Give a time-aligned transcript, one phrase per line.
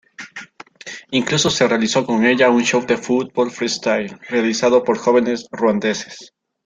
[1.11, 6.33] Incluso se realizó con ella un show de fútbol freestyle realizado por jóvenes ruandeses.